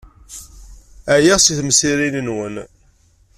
Ɛyiɣ 1.15 1.39
seg 1.41 1.55
temsirin-nwen. 1.57 2.55